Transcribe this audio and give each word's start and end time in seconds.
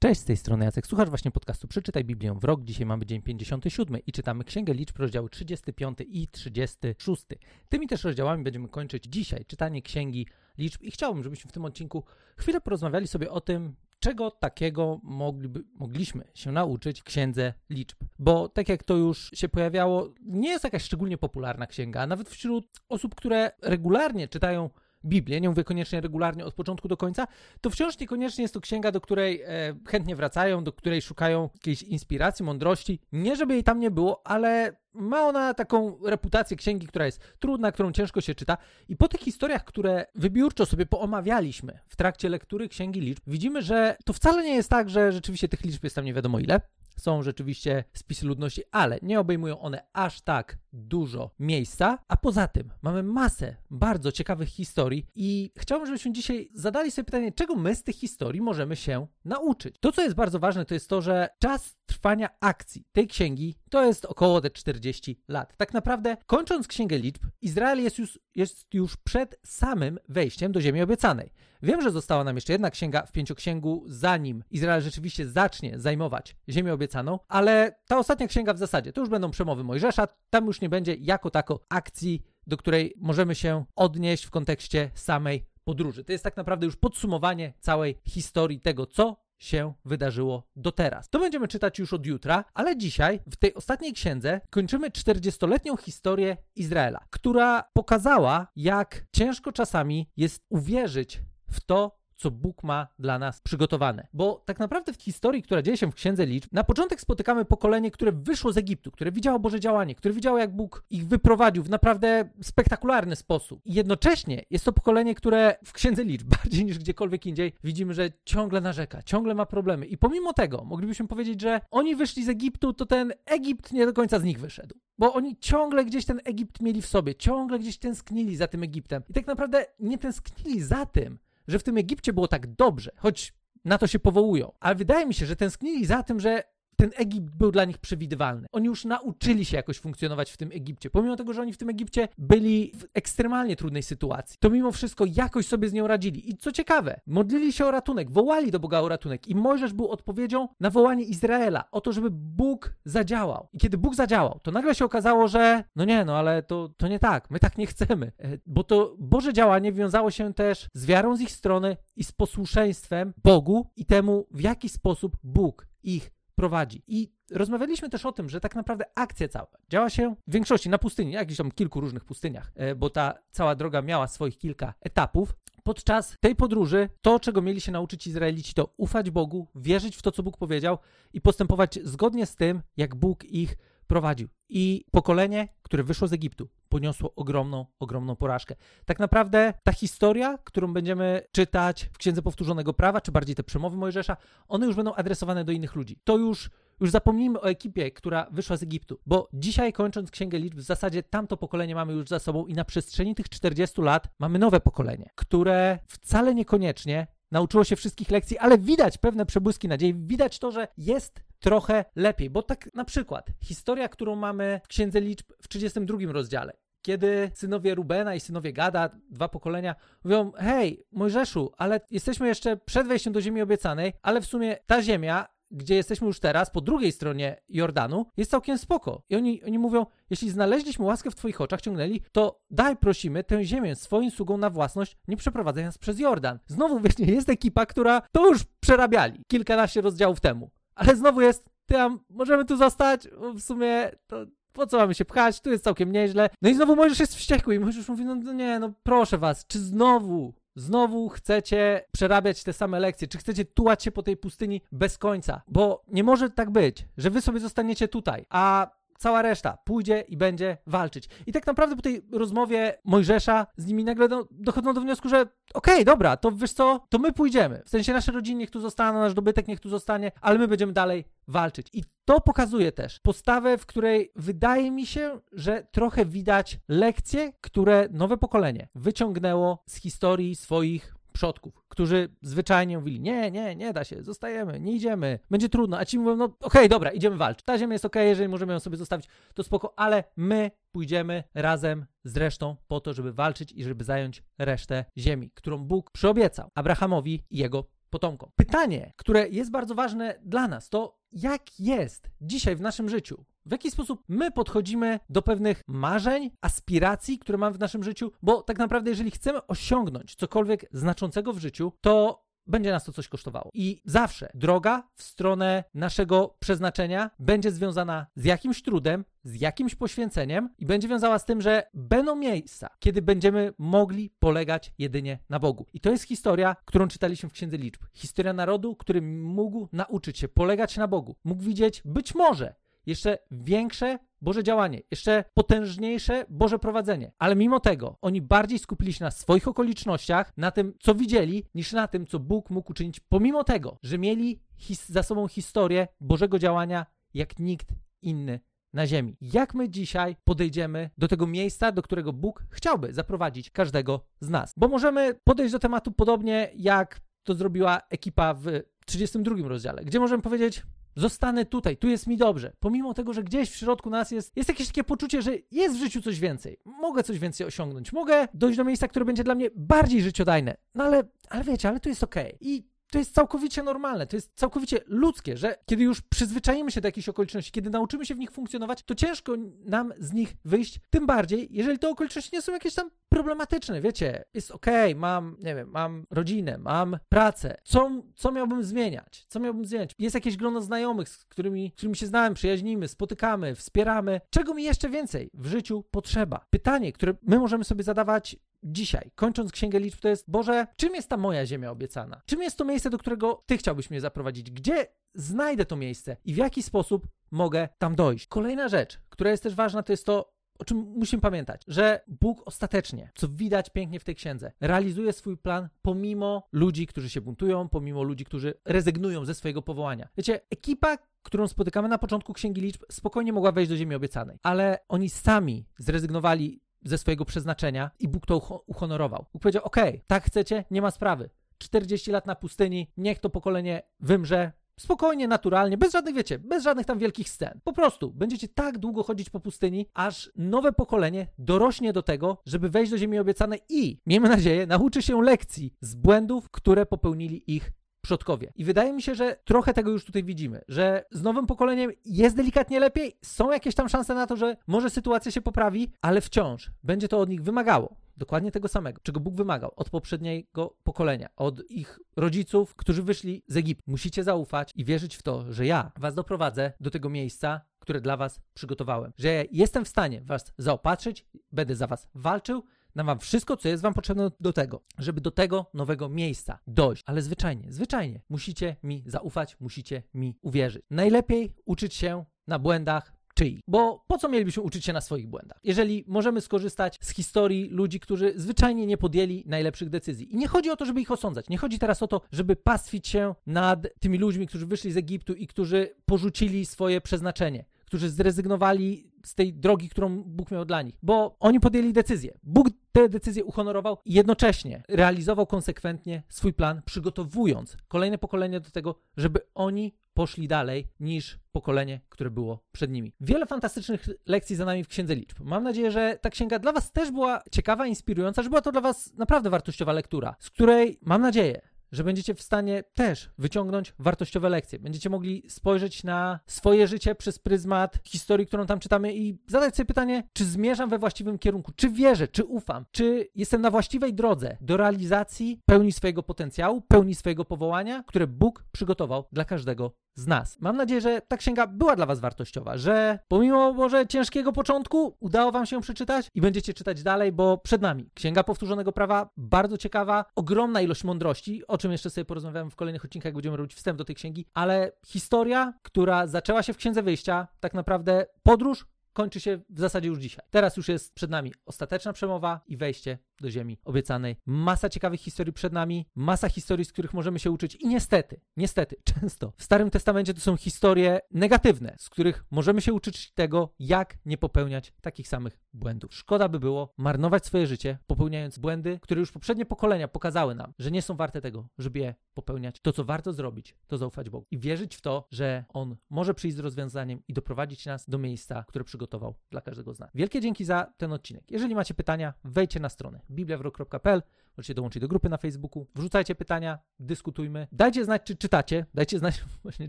Cześć, 0.00 0.20
z 0.20 0.24
tej 0.24 0.36
strony 0.36 0.64
Jacek. 0.64 0.86
Słuchasz 0.86 1.08
właśnie 1.08 1.30
podcastu 1.30 1.68
Przeczytaj 1.68 2.04
Biblię 2.04 2.34
w 2.40 2.44
rok. 2.44 2.64
Dzisiaj 2.64 2.86
mamy 2.86 3.06
dzień 3.06 3.22
57 3.22 4.00
i 4.06 4.12
czytamy 4.12 4.44
Księgę 4.44 4.74
Liczb, 4.74 4.98
rozdziały 4.98 5.28
35 5.28 5.98
i 6.08 6.28
36. 6.28 7.24
Tymi 7.68 7.86
też 7.86 8.04
rozdziałami 8.04 8.44
będziemy 8.44 8.68
kończyć 8.68 9.04
dzisiaj 9.04 9.44
czytanie 9.44 9.82
Księgi 9.82 10.26
Liczb 10.58 10.82
i 10.82 10.90
chciałbym, 10.90 11.22
żebyśmy 11.22 11.48
w 11.48 11.52
tym 11.52 11.64
odcinku 11.64 12.04
chwilę 12.36 12.60
porozmawiali 12.60 13.06
sobie 13.06 13.30
o 13.30 13.40
tym, 13.40 13.74
czego 14.00 14.30
takiego 14.30 15.00
mogliby, 15.02 15.64
mogliśmy 15.74 16.24
się 16.34 16.52
nauczyć 16.52 17.00
w 17.00 17.04
Księdze 17.04 17.54
Liczb. 17.70 17.96
Bo 18.18 18.48
tak 18.48 18.68
jak 18.68 18.82
to 18.82 18.96
już 18.96 19.30
się 19.34 19.48
pojawiało, 19.48 20.14
nie 20.20 20.48
jest 20.48 20.64
jakaś 20.64 20.82
szczególnie 20.82 21.18
popularna 21.18 21.66
księga, 21.66 22.06
nawet 22.06 22.28
wśród 22.28 22.80
osób, 22.88 23.14
które 23.14 23.50
regularnie 23.62 24.28
czytają 24.28 24.70
Biblię, 25.08 25.40
nie 25.40 25.48
mówię 25.48 25.64
koniecznie 25.64 26.00
regularnie 26.00 26.44
od 26.44 26.54
początku 26.54 26.88
do 26.88 26.96
końca, 26.96 27.26
to 27.60 27.70
wciąż 27.70 27.98
niekoniecznie 27.98 28.42
jest 28.42 28.54
to 28.54 28.60
księga, 28.60 28.92
do 28.92 29.00
której 29.00 29.42
e, 29.42 29.48
chętnie 29.88 30.16
wracają, 30.16 30.64
do 30.64 30.72
której 30.72 31.02
szukają 31.02 31.50
jakiejś 31.54 31.82
inspiracji, 31.82 32.44
mądrości. 32.44 33.00
Nie, 33.12 33.36
żeby 33.36 33.54
jej 33.54 33.64
tam 33.64 33.80
nie 33.80 33.90
było, 33.90 34.26
ale 34.26 34.76
ma 34.94 35.22
ona 35.22 35.54
taką 35.54 35.98
reputację 36.04 36.56
księgi, 36.56 36.86
która 36.86 37.06
jest 37.06 37.20
trudna, 37.38 37.72
którą 37.72 37.92
ciężko 37.92 38.20
się 38.20 38.34
czyta. 38.34 38.56
I 38.88 38.96
po 38.96 39.08
tych 39.08 39.20
historiach, 39.20 39.64
które 39.64 40.06
wybiórczo 40.14 40.66
sobie 40.66 40.86
poomawialiśmy 40.86 41.78
w 41.88 41.96
trakcie 41.96 42.28
lektury 42.28 42.68
księgi 42.68 43.00
liczb, 43.00 43.22
widzimy, 43.26 43.62
że 43.62 43.96
to 44.04 44.12
wcale 44.12 44.42
nie 44.42 44.54
jest 44.54 44.70
tak, 44.70 44.90
że 44.90 45.12
rzeczywiście 45.12 45.48
tych 45.48 45.64
liczb 45.64 45.84
jest 45.84 45.96
tam 45.96 46.04
nie 46.04 46.14
wiadomo 46.14 46.38
ile 46.38 46.60
są 46.98 47.22
rzeczywiście 47.22 47.84
spisy 47.92 48.26
ludności, 48.26 48.62
ale 48.70 48.98
nie 49.02 49.20
obejmują 49.20 49.60
one 49.60 49.86
aż 49.92 50.20
tak 50.20 50.58
dużo 50.78 51.30
miejsca. 51.38 51.98
A 52.08 52.16
poza 52.16 52.48
tym 52.48 52.72
mamy 52.82 53.02
masę 53.02 53.56
bardzo 53.70 54.12
ciekawych 54.12 54.48
historii 54.48 55.06
i 55.14 55.52
chciałbym, 55.56 55.86
żebyśmy 55.86 56.12
dzisiaj 56.12 56.50
zadali 56.54 56.90
sobie 56.90 57.04
pytanie, 57.04 57.32
czego 57.32 57.54
my 57.54 57.74
z 57.74 57.82
tych 57.82 57.96
historii 57.96 58.40
możemy 58.40 58.76
się 58.76 59.06
nauczyć. 59.24 59.76
To, 59.80 59.92
co 59.92 60.02
jest 60.02 60.14
bardzo 60.14 60.38
ważne, 60.38 60.64
to 60.64 60.74
jest 60.74 60.88
to, 60.88 61.02
że 61.02 61.28
czas 61.38 61.76
trwania 61.86 62.28
akcji 62.40 62.84
tej 62.92 63.06
księgi 63.06 63.54
to 63.70 63.84
jest 63.84 64.04
około 64.04 64.40
te 64.40 64.50
40 64.50 65.22
lat. 65.28 65.56
Tak 65.56 65.74
naprawdę, 65.74 66.16
kończąc 66.26 66.68
księgę 66.68 66.98
liczb, 66.98 67.22
Izrael 67.42 67.82
jest 67.82 67.98
już, 67.98 68.18
jest 68.34 68.74
już 68.74 68.96
przed 68.96 69.40
samym 69.44 69.98
wejściem 70.08 70.52
do 70.52 70.60
ziemi 70.60 70.82
obiecanej. 70.82 71.32
Wiem, 71.62 71.82
że 71.82 71.90
została 71.90 72.24
nam 72.24 72.36
jeszcze 72.36 72.52
jedna 72.52 72.70
księga 72.70 73.06
w 73.06 73.12
pięcioksięgu, 73.12 73.84
zanim 73.86 74.44
Izrael 74.50 74.82
rzeczywiście 74.82 75.28
zacznie 75.28 75.78
zajmować 75.78 76.36
ziemię 76.48 76.72
obiecaną, 76.72 77.18
ale 77.28 77.78
ta 77.86 77.98
ostatnia 77.98 78.26
księga 78.26 78.54
w 78.54 78.58
zasadzie 78.58 78.92
to 78.92 79.00
już 79.00 79.10
będą 79.10 79.30
przemowy 79.30 79.64
Mojżesza, 79.64 80.08
tam 80.30 80.46
już 80.46 80.60
nie 80.60 80.67
będzie 80.68 80.94
jako 80.94 81.30
tako 81.30 81.60
akcji, 81.68 82.22
do 82.46 82.56
której 82.56 82.94
możemy 82.96 83.34
się 83.34 83.64
odnieść 83.76 84.24
w 84.24 84.30
kontekście 84.30 84.90
samej 84.94 85.46
podróży. 85.64 86.04
To 86.04 86.12
jest 86.12 86.24
tak 86.24 86.36
naprawdę 86.36 86.66
już 86.66 86.76
podsumowanie 86.76 87.52
całej 87.60 87.98
historii 88.04 88.60
tego, 88.60 88.86
co 88.86 89.28
się 89.38 89.72
wydarzyło 89.84 90.48
do 90.56 90.72
teraz. 90.72 91.10
To 91.10 91.18
będziemy 91.18 91.48
czytać 91.48 91.78
już 91.78 91.92
od 91.92 92.06
jutra, 92.06 92.44
ale 92.54 92.76
dzisiaj 92.76 93.20
w 93.30 93.36
tej 93.36 93.54
ostatniej 93.54 93.92
księdze 93.92 94.40
kończymy 94.50 94.90
40-letnią 94.90 95.76
historię 95.76 96.36
Izraela, 96.56 97.04
która 97.10 97.64
pokazała, 97.72 98.46
jak 98.56 99.04
ciężko 99.12 99.52
czasami 99.52 100.10
jest 100.16 100.44
uwierzyć 100.48 101.20
w 101.50 101.60
to, 101.60 101.97
co 102.18 102.30
Bóg 102.30 102.62
ma 102.62 102.88
dla 102.98 103.18
nas 103.18 103.40
przygotowane. 103.40 104.06
Bo 104.12 104.42
tak 104.44 104.58
naprawdę 104.58 104.92
w 104.92 105.02
historii, 105.02 105.42
która 105.42 105.62
dzieje 105.62 105.76
się 105.76 105.90
w 105.90 105.94
Księdze 105.94 106.26
Liczb, 106.26 106.52
na 106.52 106.64
początek 106.64 107.00
spotykamy 107.00 107.44
pokolenie, 107.44 107.90
które 107.90 108.12
wyszło 108.12 108.52
z 108.52 108.58
Egiptu, 108.58 108.90
które 108.90 109.12
widziało 109.12 109.38
Boże 109.38 109.60
działanie, 109.60 109.94
które 109.94 110.14
widziało, 110.14 110.38
jak 110.38 110.56
Bóg 110.56 110.84
ich 110.90 111.06
wyprowadził 111.06 111.62
w 111.62 111.70
naprawdę 111.70 112.28
spektakularny 112.42 113.16
sposób. 113.16 113.60
I 113.64 113.74
jednocześnie 113.74 114.44
jest 114.50 114.64
to 114.64 114.72
pokolenie, 114.72 115.14
które 115.14 115.56
w 115.64 115.72
Księdze 115.72 116.04
Liczb, 116.04 116.28
bardziej 116.42 116.64
niż 116.64 116.78
gdziekolwiek 116.78 117.26
indziej, 117.26 117.52
widzimy, 117.64 117.94
że 117.94 118.10
ciągle 118.24 118.60
narzeka, 118.60 119.02
ciągle 119.02 119.34
ma 119.34 119.46
problemy. 119.46 119.86
I 119.86 119.98
pomimo 119.98 120.32
tego, 120.32 120.64
moglibyśmy 120.64 121.08
powiedzieć, 121.08 121.40
że 121.40 121.60
oni 121.70 121.96
wyszli 121.96 122.24
z 122.24 122.28
Egiptu, 122.28 122.72
to 122.72 122.86
ten 122.86 123.12
Egipt 123.26 123.72
nie 123.72 123.86
do 123.86 123.92
końca 123.92 124.18
z 124.18 124.24
nich 124.24 124.40
wyszedł. 124.40 124.74
Bo 124.98 125.14
oni 125.14 125.36
ciągle 125.36 125.84
gdzieś 125.84 126.04
ten 126.04 126.20
Egipt 126.24 126.60
mieli 126.60 126.82
w 126.82 126.86
sobie, 126.86 127.14
ciągle 127.14 127.58
gdzieś 127.58 127.78
tęsknili 127.78 128.36
za 128.36 128.46
tym 128.46 128.62
Egiptem. 128.62 129.02
I 129.08 129.12
tak 129.12 129.26
naprawdę 129.26 129.66
nie 129.80 129.98
tęsknili 129.98 130.62
za 130.62 130.86
tym, 130.86 131.18
że 131.48 131.58
w 131.58 131.62
tym 131.62 131.78
Egipcie 131.78 132.12
było 132.12 132.28
tak 132.28 132.46
dobrze, 132.46 132.90
choć 132.96 133.34
na 133.64 133.78
to 133.78 133.86
się 133.86 133.98
powołują. 133.98 134.52
Ale 134.60 134.74
wydaje 134.74 135.06
mi 135.06 135.14
się, 135.14 135.26
że 135.26 135.36
tęsknili 135.36 135.86
za 135.86 136.02
tym, 136.02 136.20
że 136.20 136.42
ten 136.80 136.90
Egipt 136.96 137.34
był 137.34 137.52
dla 137.52 137.64
nich 137.64 137.78
przewidywalny. 137.78 138.48
Oni 138.52 138.66
już 138.66 138.84
nauczyli 138.84 139.44
się 139.44 139.56
jakoś 139.56 139.78
funkcjonować 139.78 140.30
w 140.30 140.36
tym 140.36 140.50
Egipcie. 140.52 140.90
Pomimo 140.90 141.16
tego, 141.16 141.32
że 141.32 141.42
oni 141.42 141.52
w 141.52 141.56
tym 141.56 141.68
Egipcie 141.68 142.08
byli 142.18 142.72
w 142.76 142.86
ekstremalnie 142.94 143.56
trudnej 143.56 143.82
sytuacji, 143.82 144.36
to 144.40 144.50
mimo 144.50 144.72
wszystko 144.72 145.04
jakoś 145.06 145.46
sobie 145.46 145.68
z 145.68 145.72
nią 145.72 145.86
radzili. 145.86 146.30
I 146.30 146.36
co 146.36 146.52
ciekawe, 146.52 147.00
modlili 147.06 147.52
się 147.52 147.66
o 147.66 147.70
ratunek, 147.70 148.10
wołali 148.10 148.50
do 148.50 148.60
Boga 148.60 148.80
o 148.80 148.88
ratunek. 148.88 149.28
I 149.28 149.34
Mojżesz 149.34 149.72
był 149.72 149.88
odpowiedzią 149.88 150.48
na 150.60 150.70
wołanie 150.70 151.04
Izraela 151.04 151.64
o 151.70 151.80
to, 151.80 151.92
żeby 151.92 152.10
Bóg 152.10 152.74
zadziałał. 152.84 153.48
I 153.52 153.58
kiedy 153.58 153.78
Bóg 153.78 153.94
zadziałał, 153.94 154.40
to 154.42 154.50
nagle 154.50 154.74
się 154.74 154.84
okazało, 154.84 155.28
że 155.28 155.64
no 155.76 155.84
nie, 155.84 156.04
no 156.04 156.16
ale 156.16 156.42
to, 156.42 156.68
to 156.76 156.88
nie 156.88 156.98
tak, 156.98 157.30
my 157.30 157.38
tak 157.38 157.58
nie 157.58 157.66
chcemy. 157.66 158.12
E, 158.18 158.38
bo 158.46 158.64
to 158.64 158.96
Boże 158.98 159.32
działanie 159.32 159.72
wiązało 159.72 160.10
się 160.10 160.34
też 160.34 160.68
z 160.74 160.86
wiarą 160.86 161.16
z 161.16 161.20
ich 161.20 161.30
strony 161.30 161.76
i 161.96 162.04
z 162.04 162.12
posłuszeństwem 162.12 163.12
Bogu 163.24 163.70
i 163.76 163.84
temu, 163.84 164.26
w 164.30 164.40
jaki 164.40 164.68
sposób 164.68 165.16
Bóg 165.22 165.68
ich 165.82 166.17
prowadzi. 166.38 166.82
I 166.86 167.12
rozmawialiśmy 167.30 167.90
też 167.90 168.06
o 168.06 168.12
tym, 168.12 168.28
że 168.28 168.40
tak 168.40 168.54
naprawdę 168.54 168.84
akcja 168.94 169.28
cała 169.28 169.46
działa 169.70 169.90
się 169.90 170.14
w 170.26 170.32
większości 170.32 170.68
na 170.68 170.78
pustyni, 170.78 171.12
jakichś 171.12 171.38
tam 171.38 171.50
kilku 171.52 171.80
różnych 171.80 172.04
pustyniach, 172.04 172.52
e, 172.54 172.74
bo 172.74 172.90
ta 172.90 173.14
cała 173.30 173.54
droga 173.54 173.82
miała 173.82 174.06
swoich 174.06 174.38
kilka 174.38 174.74
etapów. 174.80 175.34
Podczas 175.62 176.16
tej 176.20 176.36
podróży 176.36 176.88
to, 177.02 177.20
czego 177.20 177.42
mieli 177.42 177.60
się 177.60 177.72
nauczyć 177.72 178.06
Izraelici, 178.06 178.54
to 178.54 178.74
ufać 178.76 179.10
Bogu, 179.10 179.48
wierzyć 179.54 179.96
w 179.96 180.02
to, 180.02 180.12
co 180.12 180.22
Bóg 180.22 180.36
powiedział 180.36 180.78
i 181.12 181.20
postępować 181.20 181.78
zgodnie 181.82 182.26
z 182.26 182.36
tym, 182.36 182.62
jak 182.76 182.94
Bóg 182.94 183.24
ich 183.24 183.56
prowadził. 183.86 184.28
I 184.48 184.84
pokolenie, 184.90 185.48
które 185.62 185.82
wyszło 185.82 186.08
z 186.08 186.12
Egiptu, 186.12 186.48
poniosło 186.68 187.12
ogromną, 187.16 187.66
ogromną 187.78 188.16
porażkę. 188.16 188.54
Tak 188.84 188.98
naprawdę 188.98 189.54
ta 189.64 189.72
historia, 189.72 190.38
którą 190.44 190.72
będziemy 190.72 191.22
czytać 191.32 191.90
w 191.92 191.98
Księdze 191.98 192.22
Powtórzonego 192.22 192.72
Prawa, 192.74 193.00
czy 193.00 193.12
bardziej 193.12 193.36
te 193.36 193.42
przemowy 193.42 193.76
Mojżesza, 193.76 194.16
one 194.48 194.66
już 194.66 194.76
będą 194.76 194.94
adresowane 194.94 195.44
do 195.44 195.52
innych 195.52 195.74
ludzi. 195.74 195.98
To 196.04 196.16
już 196.16 196.50
już 196.80 196.90
zapomnijmy 196.90 197.40
o 197.40 197.48
ekipie, 197.48 197.90
która 197.90 198.26
wyszła 198.30 198.56
z 198.56 198.62
Egiptu, 198.62 199.00
bo 199.06 199.28
dzisiaj 199.32 199.72
kończąc 199.72 200.10
Księgę 200.10 200.38
Liczb, 200.38 200.58
w 200.58 200.62
zasadzie 200.62 201.02
tamto 201.02 201.36
pokolenie 201.36 201.74
mamy 201.74 201.92
już 201.92 202.08
za 202.08 202.18
sobą 202.18 202.46
i 202.46 202.54
na 202.54 202.64
przestrzeni 202.64 203.14
tych 203.14 203.28
40 203.28 203.82
lat 203.82 204.08
mamy 204.18 204.38
nowe 204.38 204.60
pokolenie, 204.60 205.10
które 205.14 205.78
wcale 205.86 206.34
niekoniecznie 206.34 207.06
nauczyło 207.30 207.64
się 207.64 207.76
wszystkich 207.76 208.10
lekcji, 208.10 208.38
ale 208.38 208.58
widać 208.58 208.98
pewne 208.98 209.26
przebłyski 209.26 209.68
nadziei, 209.68 209.94
widać 209.94 210.38
to, 210.38 210.50
że 210.50 210.68
jest 210.78 211.20
trochę 211.40 211.84
lepiej, 211.96 212.30
bo 212.30 212.42
tak 212.42 212.74
na 212.74 212.84
przykład 212.84 213.30
historia, 213.44 213.88
którą 213.88 214.16
mamy 214.16 214.60
w 214.64 214.68
Księdze 214.68 215.00
Liczb 215.00 215.32
w 215.42 215.48
32 215.48 215.98
rozdziale, 216.12 216.52
kiedy 216.82 217.30
synowie 217.34 217.74
Rubena 217.74 218.14
i 218.14 218.20
synowie 218.20 218.52
Gada, 218.52 218.90
dwa 219.10 219.28
pokolenia, 219.28 219.74
mówią: 220.04 220.32
Hej, 220.36 220.84
Mojżeszu, 220.92 221.52
ale 221.58 221.80
jesteśmy 221.90 222.28
jeszcze 222.28 222.56
przed 222.56 222.86
wejściem 222.86 223.12
do 223.12 223.20
ziemi 223.20 223.42
obiecanej, 223.42 223.92
ale 224.02 224.20
w 224.20 224.26
sumie 224.26 224.56
ta 224.66 224.82
ziemia, 224.82 225.37
gdzie 225.50 225.74
jesteśmy 225.74 226.06
już 226.06 226.20
teraz, 226.20 226.50
po 226.50 226.60
drugiej 226.60 226.92
stronie 226.92 227.36
Jordanu, 227.48 228.06
jest 228.16 228.30
całkiem 228.30 228.58
spoko. 228.58 229.02
I 229.08 229.16
oni, 229.16 229.44
oni 229.44 229.58
mówią: 229.58 229.86
Jeśli 230.10 230.30
znaleźliśmy 230.30 230.84
łaskę 230.84 231.10
w 231.10 231.14
Twoich 231.14 231.40
oczach, 231.40 231.60
ciągnęli, 231.60 232.00
to 232.12 232.40
daj, 232.50 232.76
prosimy, 232.76 233.24
tę 233.24 233.44
ziemię 233.44 233.76
swoim 233.76 234.10
sługom 234.10 234.40
na 234.40 234.50
własność, 234.50 234.96
nie 235.08 235.16
przeprowadzaj 235.16 235.64
nas 235.64 235.78
przez 235.78 235.98
Jordan. 235.98 236.38
Znowu, 236.46 236.80
wiesz, 236.80 236.98
jest 236.98 237.28
ekipa, 237.28 237.66
która 237.66 238.02
to 238.12 238.28
już 238.28 238.44
przerabiali 238.60 239.22
kilkanaście 239.28 239.80
rozdziałów 239.80 240.20
temu. 240.20 240.50
Ale 240.74 240.96
znowu 240.96 241.20
jest, 241.20 241.48
ty, 241.66 241.74
możemy 242.10 242.44
tu 242.44 242.56
zostać? 242.56 243.08
W 243.34 243.40
sumie 243.40 243.90
to 244.06 244.26
po 244.52 244.66
co 244.66 244.76
mamy 244.76 244.94
się 244.94 245.04
pchać? 245.04 245.40
Tu 245.40 245.50
jest 245.50 245.64
całkiem 245.64 245.92
nieźle. 245.92 246.30
No 246.42 246.48
i 246.48 246.54
znowu 246.54 246.76
Mojżesz 246.76 247.00
jest 247.00 247.16
wściekły 247.16 247.54
i 247.54 247.58
Mojżesz 247.58 247.88
mówi, 247.88 248.04
no, 248.04 248.14
no 248.14 248.32
nie, 248.32 248.58
no 248.58 248.72
proszę 248.82 249.18
was, 249.18 249.46
czy 249.46 249.58
znowu, 249.58 250.34
znowu 250.58 251.08
chcecie 251.08 251.84
przerabiać 251.92 252.44
te 252.44 252.52
same 252.52 252.80
lekcje? 252.80 253.08
Czy 253.08 253.18
chcecie 253.18 253.44
tułać 253.44 253.82
się 253.82 253.92
po 253.92 254.02
tej 254.02 254.16
pustyni 254.16 254.60
bez 254.72 254.98
końca? 254.98 255.42
Bo 255.48 255.84
nie 255.88 256.04
może 256.04 256.30
tak 256.30 256.50
być, 256.50 256.86
że 256.96 257.10
wy 257.10 257.20
sobie 257.20 257.40
zostaniecie 257.40 257.88
tutaj, 257.88 258.26
a 258.30 258.70
cała 258.98 259.22
reszta 259.22 259.58
pójdzie 259.64 260.00
i 260.00 260.16
będzie 260.16 260.56
walczyć. 260.66 261.08
I 261.26 261.32
tak 261.32 261.46
naprawdę 261.46 261.76
po 261.76 261.82
tej 261.82 262.02
rozmowie 262.12 262.78
Mojżesza 262.84 263.46
z 263.56 263.66
nimi 263.66 263.84
nagle 263.84 264.08
do, 264.08 264.28
dochodzą 264.30 264.74
do 264.74 264.80
wniosku, 264.80 265.08
że 265.08 265.20
okej, 265.54 265.74
okay, 265.74 265.84
dobra, 265.84 266.16
to 266.16 266.32
wiesz 266.32 266.52
co, 266.52 266.86
to 266.88 266.98
my 266.98 267.12
pójdziemy. 267.12 267.62
W 267.66 267.70
sensie 267.70 267.92
nasze 267.92 268.12
rodziny 268.12 268.38
niech 268.38 268.50
tu 268.50 268.60
zostaną, 268.60 268.98
nasz 268.98 269.14
dobytek 269.14 269.48
niech 269.48 269.60
tu 269.60 269.68
zostanie, 269.68 270.12
ale 270.20 270.38
my 270.38 270.48
będziemy 270.48 270.72
dalej 270.72 271.04
walczyć. 271.28 271.68
I 271.72 271.84
to 272.04 272.20
pokazuje 272.20 272.72
też 272.72 273.00
postawę, 273.00 273.58
w 273.58 273.66
której 273.66 274.12
wydaje 274.16 274.70
mi 274.70 274.86
się, 274.86 275.20
że 275.32 275.66
trochę 275.70 276.04
widać 276.04 276.58
lekcje, 276.68 277.32
które 277.40 277.88
nowe 277.90 278.16
pokolenie 278.16 278.68
wyciągnęło 278.74 279.62
z 279.66 279.76
historii 279.76 280.36
swoich 280.36 280.97
przodków, 281.12 281.64
którzy 281.68 282.08
zwyczajnie 282.22 282.78
mówili, 282.78 283.00
nie, 283.00 283.30
nie, 283.30 283.56
nie 283.56 283.72
da 283.72 283.84
się, 283.84 284.02
zostajemy, 284.02 284.60
nie 284.60 284.72
idziemy, 284.72 285.18
będzie 285.30 285.48
trudno, 285.48 285.78
a 285.78 285.84
ci 285.84 285.98
mówią, 285.98 286.16
no 286.16 286.24
okej, 286.24 286.38
okay, 286.40 286.68
dobra, 286.68 286.90
idziemy 286.90 287.16
walczyć. 287.16 287.44
Ta 287.44 287.58
ziemia 287.58 287.72
jest 287.72 287.84
okej, 287.84 288.02
okay, 288.02 288.08
jeżeli 288.08 288.28
możemy 288.28 288.52
ją 288.52 288.60
sobie 288.60 288.76
zostawić, 288.76 289.06
to 289.34 289.42
spoko, 289.42 289.72
ale 289.76 290.04
my 290.16 290.50
pójdziemy 290.72 291.24
razem 291.34 291.86
z 292.04 292.16
resztą 292.16 292.56
po 292.68 292.80
to, 292.80 292.92
żeby 292.92 293.12
walczyć 293.12 293.52
i 293.52 293.64
żeby 293.64 293.84
zająć 293.84 294.22
resztę 294.38 294.84
ziemi, 294.98 295.30
którą 295.34 295.58
Bóg 295.58 295.90
przyobiecał 295.90 296.50
Abrahamowi 296.54 297.24
i 297.30 297.38
jego 297.38 297.64
potomkom. 297.90 298.30
Pytanie, 298.36 298.92
które 298.96 299.28
jest 299.28 299.50
bardzo 299.50 299.74
ważne 299.74 300.18
dla 300.24 300.48
nas, 300.48 300.68
to 300.68 300.98
jak 301.12 301.60
jest 301.60 302.10
dzisiaj 302.20 302.56
w 302.56 302.60
naszym 302.60 302.88
życiu? 302.88 303.24
W 303.48 303.52
jaki 303.52 303.70
sposób 303.70 304.02
my 304.08 304.30
podchodzimy 304.30 305.00
do 305.08 305.22
pewnych 305.22 305.62
marzeń, 305.66 306.30
aspiracji, 306.40 307.18
które 307.18 307.38
mamy 307.38 307.56
w 307.56 307.60
naszym 307.60 307.84
życiu? 307.84 308.12
Bo 308.22 308.42
tak 308.42 308.58
naprawdę, 308.58 308.90
jeżeli 308.90 309.10
chcemy 309.10 309.46
osiągnąć 309.46 310.14
cokolwiek 310.14 310.64
znaczącego 310.72 311.32
w 311.32 311.38
życiu, 311.38 311.72
to 311.80 312.24
będzie 312.46 312.70
nas 312.70 312.84
to 312.84 312.92
coś 312.92 313.08
kosztowało. 313.08 313.50
I 313.54 313.82
zawsze 313.84 314.30
droga 314.34 314.88
w 314.94 315.02
stronę 315.02 315.64
naszego 315.74 316.36
przeznaczenia 316.38 317.10
będzie 317.18 317.50
związana 317.50 318.06
z 318.16 318.24
jakimś 318.24 318.62
trudem, 318.62 319.04
z 319.24 319.40
jakimś 319.40 319.74
poświęceniem 319.74 320.48
i 320.58 320.66
będzie 320.66 320.88
wiązała 320.88 321.18
z 321.18 321.24
tym, 321.24 321.40
że 321.40 321.62
będą 321.74 322.16
miejsca, 322.16 322.68
kiedy 322.78 323.02
będziemy 323.02 323.52
mogli 323.58 324.10
polegać 324.18 324.72
jedynie 324.78 325.18
na 325.28 325.38
Bogu. 325.38 325.66
I 325.72 325.80
to 325.80 325.90
jest 325.90 326.04
historia, 326.04 326.56
którą 326.64 326.88
czytaliśmy 326.88 327.28
w 327.28 327.32
Księdze 327.32 327.56
Liczb. 327.56 327.82
Historia 327.92 328.32
narodu, 328.32 328.76
który 328.76 329.02
mógł 329.02 329.68
nauczyć 329.72 330.18
się 330.18 330.28
polegać 330.28 330.76
na 330.76 330.88
Bogu. 330.88 331.16
Mógł 331.24 331.42
widzieć 331.42 331.82
być 331.84 332.14
może 332.14 332.54
jeszcze 332.88 333.18
większe 333.30 333.98
Boże 334.20 334.44
działanie, 334.44 334.82
jeszcze 334.90 335.24
potężniejsze 335.34 336.24
Boże 336.28 336.58
prowadzenie. 336.58 337.12
Ale 337.18 337.36
mimo 337.36 337.60
tego 337.60 337.96
oni 338.02 338.22
bardziej 338.22 338.58
skupili 338.58 338.92
się 338.92 339.04
na 339.04 339.10
swoich 339.10 339.48
okolicznościach, 339.48 340.32
na 340.36 340.50
tym, 340.50 340.74
co 340.80 340.94
widzieli, 340.94 341.44
niż 341.54 341.72
na 341.72 341.88
tym, 341.88 342.06
co 342.06 342.18
Bóg 342.18 342.50
mógł 342.50 342.70
uczynić, 342.70 343.00
pomimo 343.00 343.44
tego, 343.44 343.78
że 343.82 343.98
mieli 343.98 344.42
za 344.86 345.02
sobą 345.02 345.28
historię 345.28 345.88
Bożego 346.00 346.38
działania 346.38 346.86
jak 347.14 347.38
nikt 347.38 347.68
inny 348.02 348.40
na 348.72 348.86
ziemi. 348.86 349.16
Jak 349.20 349.54
my 349.54 349.68
dzisiaj 349.68 350.16
podejdziemy 350.24 350.90
do 350.98 351.08
tego 351.08 351.26
miejsca, 351.26 351.72
do 351.72 351.82
którego 351.82 352.12
Bóg 352.12 352.44
chciałby 352.50 352.92
zaprowadzić 352.92 353.50
każdego 353.50 354.04
z 354.20 354.28
nas? 354.28 354.54
Bo 354.56 354.68
możemy 354.68 355.14
podejść 355.24 355.52
do 355.52 355.58
tematu 355.58 355.92
podobnie, 355.92 356.50
jak 356.54 357.00
to 357.22 357.34
zrobiła 357.34 357.80
ekipa 357.90 358.34
w 358.34 358.46
32 358.86 359.48
rozdziale, 359.48 359.84
gdzie 359.84 360.00
możemy 360.00 360.22
powiedzieć: 360.22 360.62
Zostanę 360.98 361.44
tutaj, 361.44 361.76
tu 361.76 361.88
jest 361.88 362.06
mi 362.06 362.16
dobrze. 362.16 362.52
Pomimo 362.60 362.94
tego, 362.94 363.12
że 363.12 363.22
gdzieś 363.22 363.50
w 363.50 363.56
środku 363.56 363.90
nas 363.90 364.10
jest, 364.10 364.36
jest 364.36 364.48
jakieś 364.48 364.66
takie 364.66 364.84
poczucie, 364.84 365.22
że 365.22 365.32
jest 365.50 365.76
w 365.76 365.78
życiu 365.78 366.02
coś 366.02 366.20
więcej. 366.20 366.58
Mogę 366.64 367.02
coś 367.02 367.18
więcej 367.18 367.46
osiągnąć. 367.46 367.92
Mogę 367.92 368.28
dojść 368.34 368.56
do 368.56 368.64
miejsca, 368.64 368.88
które 368.88 369.04
będzie 369.04 369.24
dla 369.24 369.34
mnie 369.34 369.50
bardziej 369.56 370.02
życiodajne. 370.02 370.56
No 370.74 370.84
ale, 370.84 371.02
ale 371.28 371.44
wiecie, 371.44 371.68
ale 371.68 371.80
to 371.80 371.88
jest 371.88 372.04
okej. 372.04 372.26
Okay. 372.26 372.38
I 372.40 372.68
to 372.90 372.98
jest 372.98 373.14
całkowicie 373.14 373.62
normalne, 373.62 374.06
to 374.06 374.16
jest 374.16 374.32
całkowicie 374.34 374.80
ludzkie, 374.86 375.36
że 375.36 375.56
kiedy 375.66 375.82
już 375.82 376.00
przyzwyczajimy 376.00 376.70
się 376.70 376.80
do 376.80 376.88
jakichś 376.88 377.08
okoliczności, 377.08 377.52
kiedy 377.52 377.70
nauczymy 377.70 378.06
się 378.06 378.14
w 378.14 378.18
nich 378.18 378.30
funkcjonować, 378.30 378.82
to 378.82 378.94
ciężko 378.94 379.32
nam 379.64 379.92
z 379.98 380.12
nich 380.12 380.36
wyjść, 380.44 380.80
tym 380.90 381.06
bardziej, 381.06 381.48
jeżeli 381.50 381.78
te 381.78 381.88
okoliczności 381.88 382.30
nie 382.32 382.42
są 382.42 382.52
jakieś 382.52 382.74
tam 382.74 382.90
problematyczne, 383.08 383.80
wiecie, 383.80 384.24
jest 384.34 384.50
okej, 384.50 384.92
okay, 384.92 385.00
mam, 385.00 385.36
nie 385.40 385.54
wiem, 385.54 385.70
mam 385.70 386.06
rodzinę, 386.10 386.58
mam 386.58 386.98
pracę, 387.08 387.56
co, 387.64 387.90
co 388.16 388.32
miałbym 388.32 388.62
zmieniać, 388.62 389.26
co 389.28 389.40
miałbym 389.40 389.64
zmieniać, 389.64 389.90
jest 389.98 390.14
jakieś 390.14 390.36
grono 390.36 390.62
znajomych, 390.62 391.08
z 391.08 391.24
którymi, 391.24 391.70
z 391.74 391.76
którymi 391.76 391.96
się 391.96 392.06
znałem, 392.06 392.34
przyjaźnimy, 392.34 392.88
spotykamy, 392.88 393.54
wspieramy, 393.54 394.20
czego 394.30 394.54
mi 394.54 394.62
jeszcze 394.62 394.88
więcej 394.88 395.30
w 395.34 395.46
życiu 395.46 395.84
potrzeba? 395.90 396.46
Pytanie, 396.50 396.92
które 396.92 397.14
my 397.22 397.38
możemy 397.38 397.64
sobie 397.64 397.84
zadawać 397.84 398.36
dzisiaj, 398.62 399.10
kończąc 399.14 399.52
Księgę 399.52 399.80
Liczb, 399.80 400.00
to 400.00 400.08
jest, 400.08 400.30
Boże, 400.30 400.66
czym 400.76 400.94
jest 400.94 401.08
ta 401.08 401.16
moja 401.16 401.46
ziemia 401.46 401.70
obiecana? 401.70 402.22
Czym 402.26 402.42
jest 402.42 402.58
to 402.58 402.64
miejsce, 402.64 402.90
do 402.90 402.98
którego 402.98 403.42
Ty 403.46 403.58
chciałbyś 403.58 403.90
mnie 403.90 404.00
zaprowadzić? 404.00 404.50
Gdzie 404.50 404.86
znajdę 405.14 405.64
to 405.66 405.76
miejsce 405.76 406.16
i 406.24 406.34
w 406.34 406.36
jaki 406.36 406.62
sposób 406.62 407.08
mogę 407.30 407.68
tam 407.78 407.94
dojść? 407.94 408.26
Kolejna 408.26 408.68
rzecz, 408.68 409.00
która 409.08 409.30
jest 409.30 409.42
też 409.42 409.54
ważna, 409.54 409.82
to 409.82 409.92
jest 409.92 410.06
to, 410.06 410.32
o 410.58 410.64
czym 410.64 410.78
musimy 410.78 411.22
pamiętać, 411.22 411.62
że 411.68 412.00
Bóg 412.08 412.42
ostatecznie, 412.46 413.10
co 413.14 413.28
widać 413.28 413.70
pięknie 413.70 414.00
w 414.00 414.04
tej 414.04 414.14
księdze, 414.14 414.52
realizuje 414.60 415.12
swój 415.12 415.36
plan 415.36 415.68
pomimo 415.82 416.48
ludzi, 416.52 416.86
którzy 416.86 417.10
się 417.10 417.20
buntują, 417.20 417.68
pomimo 417.68 418.02
ludzi, 418.02 418.24
którzy 418.24 418.54
rezygnują 418.64 419.24
ze 419.24 419.34
swojego 419.34 419.62
powołania. 419.62 420.08
Wiecie, 420.16 420.40
ekipa, 420.50 420.98
którą 421.22 421.48
spotykamy 421.48 421.88
na 421.88 421.98
początku 421.98 422.32
Księgi 422.32 422.60
Liczb, 422.60 422.82
spokojnie 422.92 423.32
mogła 423.32 423.52
wejść 423.52 423.70
do 423.70 423.76
ziemi 423.76 423.94
obiecanej, 423.94 424.38
ale 424.42 424.78
oni 424.88 425.10
sami 425.10 425.66
zrezygnowali 425.78 426.60
ze 426.82 426.98
swojego 426.98 427.24
przeznaczenia 427.24 427.90
i 427.98 428.08
Bóg 428.08 428.26
to 428.26 428.62
uhonorował. 428.66 429.26
Bóg 429.32 429.42
powiedział: 429.42 429.64
OK, 429.64 429.76
tak 430.06 430.24
chcecie, 430.24 430.64
nie 430.70 430.82
ma 430.82 430.90
sprawy. 430.90 431.30
40 431.58 432.10
lat 432.10 432.26
na 432.26 432.34
pustyni, 432.34 432.92
niech 432.96 433.18
to 433.18 433.30
pokolenie 433.30 433.82
wymrze, 434.00 434.52
spokojnie, 434.78 435.28
naturalnie, 435.28 435.78
bez 435.78 435.92
żadnych, 435.92 436.14
wiecie, 436.14 436.38
bez 436.38 436.62
żadnych 436.64 436.86
tam 436.86 436.98
wielkich 436.98 437.28
scen. 437.28 437.60
Po 437.64 437.72
prostu 437.72 438.10
będziecie 438.10 438.48
tak 438.48 438.78
długo 438.78 439.02
chodzić 439.02 439.30
po 439.30 439.40
pustyni, 439.40 439.86
aż 439.94 440.32
nowe 440.36 440.72
pokolenie 440.72 441.26
dorośnie 441.38 441.92
do 441.92 442.02
tego, 442.02 442.42
żeby 442.46 442.68
wejść 442.68 442.90
do 442.90 442.98
ziemi 442.98 443.18
obiecanej 443.18 443.60
i, 443.68 444.00
miejmy 444.06 444.28
nadzieję, 444.28 444.66
nauczy 444.66 445.02
się 445.02 445.22
lekcji 445.22 445.74
z 445.80 445.94
błędów, 445.94 446.50
które 446.50 446.86
popełnili 446.86 447.54
ich 447.54 447.72
przodkowie. 448.08 448.52
I 448.56 448.64
wydaje 448.64 448.92
mi 448.92 449.02
się, 449.02 449.14
że 449.14 449.36
trochę 449.44 449.74
tego 449.74 449.90
już 449.90 450.04
tutaj 450.04 450.24
widzimy, 450.24 450.60
że 450.68 451.04
z 451.10 451.22
nowym 451.22 451.46
pokoleniem 451.46 451.90
jest 452.04 452.36
delikatnie 452.36 452.80
lepiej, 452.80 453.16
są 453.22 453.50
jakieś 453.50 453.74
tam 453.74 453.88
szanse 453.88 454.14
na 454.14 454.26
to, 454.26 454.36
że 454.36 454.56
może 454.66 454.90
sytuacja 454.90 455.32
się 455.32 455.40
poprawi, 455.40 455.92
ale 456.02 456.20
wciąż 456.20 456.70
będzie 456.82 457.08
to 457.08 457.20
od 457.20 457.28
nich 457.28 457.42
wymagało 457.42 457.96
dokładnie 458.16 458.50
tego 458.50 458.68
samego, 458.68 459.00
czego 459.02 459.20
Bóg 459.20 459.34
wymagał 459.34 459.72
od 459.76 459.90
poprzedniego 459.90 460.76
pokolenia, 460.84 461.28
od 461.36 461.70
ich 461.70 462.00
rodziców, 462.16 462.74
którzy 462.74 463.02
wyszli 463.02 463.42
z 463.48 463.56
Egiptu. 463.56 463.82
Musicie 463.86 464.24
zaufać 464.24 464.72
i 464.76 464.84
wierzyć 464.84 465.16
w 465.16 465.22
to, 465.22 465.52
że 465.52 465.66
ja 465.66 465.92
was 465.96 466.14
doprowadzę 466.14 466.72
do 466.80 466.90
tego 466.90 467.08
miejsca, 467.08 467.60
które 467.78 468.00
dla 468.00 468.16
was 468.16 468.40
przygotowałem. 468.54 469.12
Że 469.16 469.44
jestem 469.52 469.84
w 469.84 469.88
stanie 469.88 470.20
was 470.20 470.52
zaopatrzyć, 470.58 471.26
będę 471.52 471.76
za 471.76 471.86
was 471.86 472.08
walczył 472.14 472.62
Dam 472.98 473.06
wam 473.06 473.18
wszystko, 473.18 473.56
co 473.56 473.68
jest 473.68 473.82
wam 473.82 473.94
potrzebne 473.94 474.30
do 474.40 474.52
tego, 474.52 474.82
żeby 474.98 475.20
do 475.20 475.30
tego 475.30 475.66
nowego 475.74 476.08
miejsca 476.08 476.58
dojść. 476.66 477.02
Ale 477.06 477.22
zwyczajnie, 477.22 477.72
zwyczajnie 477.72 478.20
musicie 478.28 478.76
mi 478.82 479.04
zaufać, 479.06 479.56
musicie 479.60 480.02
mi 480.14 480.38
uwierzyć. 480.42 480.82
Najlepiej 480.90 481.54
uczyć 481.64 481.94
się 481.94 482.24
na 482.46 482.58
błędach 482.58 483.12
czyich. 483.34 483.60
Bo 483.68 484.04
po 484.06 484.18
co 484.18 484.28
mielibyśmy 484.28 484.62
uczyć 484.62 484.84
się 484.84 484.92
na 484.92 485.00
swoich 485.00 485.28
błędach? 485.28 485.58
Jeżeli 485.64 486.04
możemy 486.06 486.40
skorzystać 486.40 486.98
z 487.00 487.10
historii 487.10 487.68
ludzi, 487.70 488.00
którzy 488.00 488.32
zwyczajnie 488.36 488.86
nie 488.86 488.96
podjęli 488.96 489.44
najlepszych 489.46 489.90
decyzji. 489.90 490.34
I 490.34 490.36
nie 490.36 490.48
chodzi 490.48 490.70
o 490.70 490.76
to, 490.76 490.84
żeby 490.84 491.00
ich 491.00 491.10
osądzać. 491.10 491.48
Nie 491.48 491.58
chodzi 491.58 491.78
teraz 491.78 492.02
o 492.02 492.08
to, 492.08 492.20
żeby 492.32 492.56
pastwić 492.56 493.08
się 493.08 493.34
nad 493.46 493.86
tymi 494.00 494.18
ludźmi, 494.18 494.46
którzy 494.46 494.66
wyszli 494.66 494.92
z 494.92 494.96
Egiptu 494.96 495.34
i 495.34 495.46
którzy 495.46 495.94
porzucili 496.06 496.66
swoje 496.66 497.00
przeznaczenie 497.00 497.64
którzy 497.88 498.10
zrezygnowali 498.10 499.07
z 499.28 499.34
tej 499.34 499.54
drogi, 499.54 499.88
którą 499.88 500.22
Bóg 500.22 500.50
miał 500.50 500.64
dla 500.64 500.82
nich, 500.82 500.94
bo 501.02 501.36
oni 501.40 501.60
podjęli 501.60 501.92
decyzję. 501.92 502.38
Bóg 502.42 502.68
te 502.92 503.08
decyzje 503.08 503.44
uhonorował 503.44 503.98
i 504.04 504.12
jednocześnie 504.12 504.82
realizował 504.88 505.46
konsekwentnie 505.46 506.22
swój 506.28 506.52
plan, 506.52 506.82
przygotowując 506.84 507.76
kolejne 507.88 508.18
pokolenie 508.18 508.60
do 508.60 508.70
tego, 508.70 508.94
żeby 509.16 509.40
oni 509.54 509.94
poszli 510.14 510.48
dalej 510.48 510.88
niż 511.00 511.38
pokolenie, 511.52 512.00
które 512.08 512.30
było 512.30 512.64
przed 512.72 512.90
nimi. 512.90 513.12
Wiele 513.20 513.46
fantastycznych 513.46 514.08
lekcji 514.26 514.56
za 514.56 514.64
nami 514.64 514.84
w 514.84 514.88
Księdze 514.88 515.14
Liczb. 515.14 515.40
Mam 515.40 515.64
nadzieję, 515.64 515.90
że 515.90 516.18
ta 516.20 516.30
księga 516.30 516.58
dla 516.58 516.72
Was 516.72 516.92
też 516.92 517.10
była 517.10 517.42
ciekawa, 517.50 517.86
inspirująca, 517.86 518.42
że 518.42 518.48
była 518.48 518.60
to 518.60 518.72
dla 518.72 518.80
Was 518.80 519.14
naprawdę 519.14 519.50
wartościowa 519.50 519.92
lektura, 519.92 520.36
z 520.38 520.50
której 520.50 520.98
mam 521.02 521.22
nadzieję 521.22 521.60
że 521.92 522.04
będziecie 522.04 522.34
w 522.34 522.42
stanie 522.42 522.84
też 522.94 523.30
wyciągnąć 523.38 523.94
wartościowe 523.98 524.48
lekcje. 524.48 524.78
Będziecie 524.78 525.10
mogli 525.10 525.42
spojrzeć 525.48 526.04
na 526.04 526.40
swoje 526.46 526.86
życie 526.86 527.14
przez 527.14 527.38
pryzmat 527.38 527.98
historii, 528.04 528.46
którą 528.46 528.66
tam 528.66 528.78
czytamy 528.78 529.14
i 529.16 529.38
zadać 529.46 529.76
sobie 529.76 529.86
pytanie, 529.86 530.28
czy 530.32 530.44
zmierzam 530.44 530.90
we 530.90 530.98
właściwym 530.98 531.38
kierunku, 531.38 531.72
czy 531.76 531.90
wierzę, 531.90 532.28
czy 532.28 532.44
ufam, 532.44 532.84
czy 532.90 533.28
jestem 533.34 533.60
na 533.60 533.70
właściwej 533.70 534.14
drodze 534.14 534.56
do 534.60 534.76
realizacji 534.76 535.60
pełni 535.66 535.92
swojego 535.92 536.22
potencjału, 536.22 536.80
pełni 536.80 537.14
swojego 537.14 537.44
powołania, 537.44 538.04
które 538.06 538.26
Bóg 538.26 538.64
przygotował 538.72 539.24
dla 539.32 539.44
każdego 539.44 539.92
z 540.18 540.26
nas. 540.26 540.56
Mam 540.60 540.76
nadzieję, 540.76 541.00
że 541.00 541.20
ta 541.28 541.36
księga 541.36 541.66
była 541.66 541.96
dla 541.96 542.06
Was 542.06 542.20
wartościowa, 542.20 542.78
że 542.78 543.18
pomimo 543.28 543.72
może 543.72 544.06
ciężkiego 544.06 544.52
początku 544.52 545.16
udało 545.20 545.52
Wam 545.52 545.66
się 545.66 545.80
przeczytać 545.80 546.28
i 546.34 546.40
będziecie 546.40 546.74
czytać 546.74 547.02
dalej, 547.02 547.32
bo 547.32 547.58
przed 547.58 547.82
nami 547.82 548.10
Księga 548.14 548.44
Powtórzonego 548.44 548.92
Prawa, 548.92 549.30
bardzo 549.36 549.78
ciekawa, 549.78 550.24
ogromna 550.36 550.80
ilość 550.80 551.04
mądrości, 551.04 551.66
o 551.66 551.78
czym 551.78 551.92
jeszcze 551.92 552.10
sobie 552.10 552.24
porozmawiamy 552.24 552.70
w 552.70 552.76
kolejnych 552.76 553.04
odcinkach, 553.04 553.32
będziemy 553.32 553.56
robić 553.56 553.74
wstęp 553.74 553.98
do 553.98 554.04
tej 554.04 554.16
księgi, 554.16 554.46
ale 554.54 554.92
historia, 555.06 555.74
która 555.82 556.26
zaczęła 556.26 556.62
się 556.62 556.72
w 556.72 556.76
Księdze 556.76 557.02
Wyjścia, 557.02 557.48
tak 557.60 557.74
naprawdę 557.74 558.26
podróż, 558.42 558.86
kończy 559.12 559.40
się 559.40 559.60
w 559.70 559.80
zasadzie 559.80 560.08
już 560.08 560.18
dzisiaj. 560.18 560.44
Teraz 560.50 560.76
już 560.76 560.88
jest 560.88 561.14
przed 561.14 561.30
nami 561.30 561.54
ostateczna 561.66 562.12
przemowa 562.12 562.60
i 562.66 562.76
wejście 562.76 563.18
do 563.40 563.50
ziemi 563.50 563.78
obiecanej. 563.84 564.36
Masa 564.46 564.88
ciekawych 564.88 565.20
historii 565.20 565.52
przed 565.52 565.72
nami, 565.72 566.06
masa 566.14 566.48
historii, 566.48 566.84
z 566.84 566.92
których 566.92 567.14
możemy 567.14 567.38
się 567.38 567.50
uczyć 567.50 567.74
i 567.74 567.88
niestety, 567.88 568.40
niestety, 568.56 568.96
często 569.20 569.52
w 569.56 569.62
Starym 569.62 569.90
Testamencie 569.90 570.34
to 570.34 570.40
są 570.40 570.56
historie 570.56 571.20
negatywne, 571.30 571.96
z 571.98 572.10
których 572.10 572.44
możemy 572.50 572.80
się 572.80 572.92
uczyć 572.92 573.32
tego, 573.32 573.74
jak 573.78 574.18
nie 574.24 574.38
popełniać 574.38 574.92
takich 575.00 575.28
samych 575.28 575.60
błędów. 575.72 576.14
Szkoda 576.14 576.48
by 576.48 576.60
było 576.60 576.94
marnować 576.96 577.46
swoje 577.46 577.66
życie, 577.66 577.98
popełniając 578.06 578.58
błędy, 578.58 578.98
które 579.02 579.20
już 579.20 579.32
poprzednie 579.32 579.66
pokolenia 579.66 580.08
pokazały 580.08 580.54
nam, 580.54 580.72
że 580.78 580.90
nie 580.90 581.02
są 581.02 581.16
warte 581.16 581.40
tego, 581.40 581.68
żeby 581.78 581.98
je 581.98 582.14
popełniać. 582.34 582.80
To, 582.80 582.92
co 582.92 583.04
warto 583.04 583.32
zrobić, 583.32 583.76
to 583.86 583.98
zaufać 583.98 584.30
Bogu 584.30 584.46
i 584.50 584.58
wierzyć 584.58 584.96
w 584.96 585.00
to, 585.00 585.26
że 585.30 585.64
On 585.68 585.96
może 586.10 586.34
przyjść 586.34 586.56
z 586.56 586.60
rozwiązaniem 586.60 587.22
i 587.28 587.34
doprowadzić 587.34 587.86
nas 587.86 588.08
do 588.08 588.18
miejsca, 588.18 588.64
które 588.68 588.84
przygotował 588.84 589.34
dla 589.50 589.60
każdego 589.60 589.94
z 589.94 589.98
nas. 589.98 590.10
Wielkie 590.14 590.40
dzięki 590.40 590.64
za 590.64 590.92
ten 590.96 591.12
odcinek. 591.12 591.50
Jeżeli 591.50 591.74
macie 591.74 591.94
pytania, 591.94 592.34
wejdźcie 592.44 592.80
na 592.80 592.88
stronę 592.88 593.20
bibliawrok.pl. 593.30 594.22
Możecie 594.56 594.74
dołączyć 594.74 595.00
do 595.00 595.08
grupy 595.08 595.28
na 595.28 595.36
Facebooku. 595.36 595.86
Wrzucajcie 595.94 596.34
pytania, 596.34 596.78
dyskutujmy. 597.00 597.66
Dajcie 597.72 598.04
znać, 598.04 598.22
czy 598.24 598.36
czytacie. 598.36 598.86
Dajcie 598.94 599.18
znać 599.18 599.44
właśnie, 599.62 599.88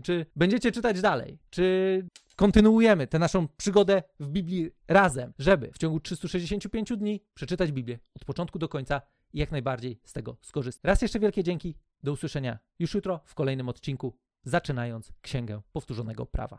czy 0.00 0.26
będziecie 0.36 0.72
czytać 0.72 1.00
dalej. 1.00 1.38
Czy 1.50 2.06
kontynuujemy 2.36 3.06
tę 3.06 3.18
naszą 3.18 3.48
przygodę 3.48 4.02
w 4.20 4.28
Biblii 4.28 4.70
razem, 4.88 5.32
żeby 5.38 5.70
w 5.72 5.78
ciągu 5.78 6.00
365 6.00 6.92
dni 6.96 7.20
przeczytać 7.34 7.72
Biblię 7.72 7.98
od 8.14 8.24
początku 8.24 8.58
do 8.58 8.68
końca 8.68 9.00
i 9.32 9.38
jak 9.38 9.52
najbardziej 9.52 10.00
z 10.04 10.12
tego 10.12 10.36
skorzystać. 10.40 10.88
Raz 10.88 11.02
jeszcze 11.02 11.18
wielkie 11.18 11.44
dzięki. 11.44 11.74
Do 12.02 12.12
usłyszenia 12.12 12.58
już 12.78 12.94
jutro 12.94 13.20
w 13.24 13.34
kolejnym 13.34 13.68
odcinku, 13.68 14.16
zaczynając 14.44 15.12
Księgę 15.22 15.60
Powtórzonego 15.72 16.26
Prawa. 16.26 16.58